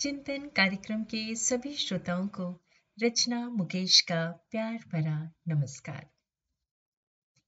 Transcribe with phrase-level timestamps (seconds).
[0.00, 2.60] चिंतन कार्यक्रम के सभी श्रोताओं को
[3.02, 6.10] रचना मुकेश का प्यार भरा नमस्कार।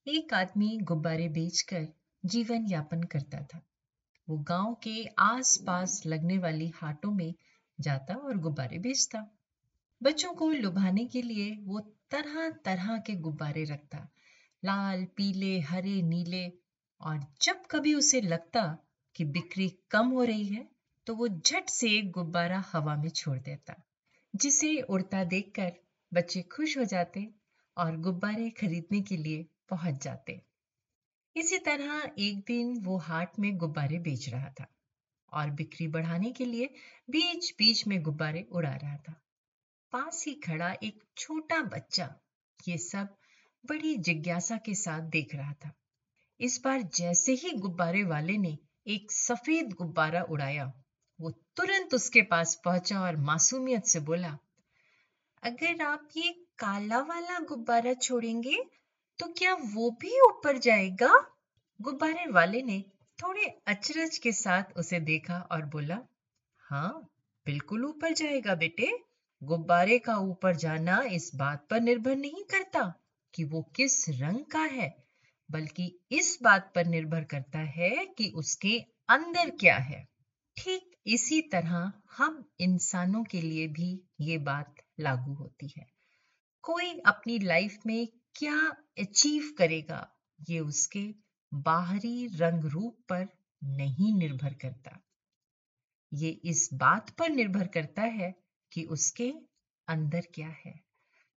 [0.06, 1.88] एक आदमी गुब्बारे बेचकर
[2.24, 3.66] जीवन यापन करता था।
[4.28, 7.34] वो गाँव के आस-पास लगने वाली हाटों में
[7.80, 9.39] जाता और गुब्बारे बेचता।
[10.03, 11.80] बच्चों को लुभाने के लिए वो
[12.11, 14.09] तरह तरह के गुब्बारे रखता।
[14.64, 16.53] लाल, पीले, हरे, नीले
[17.00, 18.79] और जब कभी उसे लगता
[19.16, 23.75] कि बिक्री कम हो रही है तो वो झट से गुब्बारा हवा में छोड़ देता,
[24.34, 25.73] जिसे उड़ता देखकर
[26.12, 27.29] बच्चे खुश हो जाते
[27.77, 30.41] और गुब्बारे खरीदने के लिए पहुँच जाते।
[31.37, 34.66] इसी तरह एक दिन वो हाट में गुब्बारे बेच रहा था
[35.33, 36.66] और बिक्री बढ़ाने के लिए
[37.10, 39.21] बीच बीच में गुब्बारे उड़ा रहा था।
[39.93, 42.15] पास ही खड़ा एक छोटा बच्चा
[42.69, 43.16] ये सब
[43.65, 45.73] बड़ी जिज्ञासा के साथ देख रहा था।
[46.41, 50.73] इस बार जैसे ही गुब्बारे वाले ने एक सफ़ेद गुब्बारा उड़ाया
[51.22, 54.36] वो तुरंत उसके पास पहुँचा और मासूमियत से बोला,
[55.42, 58.56] अगर आप ये काला वाला गुब्बारा छोड़ेंगे
[59.18, 61.09] तो क्या वो भी ऊपर जाएगा?
[61.80, 62.80] गुब्बारे वाले ने
[63.18, 65.98] थोड़े अचरज के साथ उसे देखा और बोला
[66.64, 66.91] हाँ
[67.47, 68.92] बिल्कुल ऊपर जाएगा बेटे।
[69.42, 72.82] गुब्बारे का ऊपर जाना इस बात पर निर्भर नहीं करता
[73.34, 74.88] कि वो किस रंग का है,
[75.50, 78.78] बल्कि इस बात पर निर्भर करता है कि उसके
[79.09, 80.06] अंदर क्या है।
[80.56, 85.86] ठीक इसी तरह हम इंसानों के लिए भी ये बात लागू होती है।
[86.62, 88.58] कोई अपनी लाइफ में क्या
[88.98, 90.08] अचीव करेगा,
[90.50, 91.14] ये उसके
[91.54, 93.28] बाहरी रंग रूप पर
[93.64, 94.98] नहीं निर्भर करता।
[96.14, 98.34] ये इस बात पर निर्भर करता है
[98.72, 99.32] कि उसके
[99.88, 100.80] अंदर क्या है।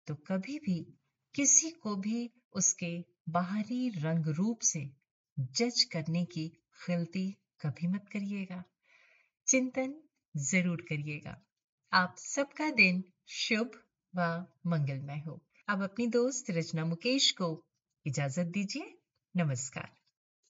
[0.07, 0.99] तो कभी भी
[1.35, 4.91] किसी को भी उसके बाहरी रंग रूप से
[5.39, 6.49] जज करने की
[6.89, 8.65] गलती कभी मत करिएगा।
[9.47, 9.95] चिंतन
[10.37, 11.45] ज़रूर करिएगा।
[11.93, 13.71] आप सबका दिन शुभ
[14.15, 17.65] व मंगलमय हो। अब अपनी दोस्त रचना मुकेश को
[18.07, 18.99] इजाज़त दीजिए।
[19.37, 20.04] नमस्कार।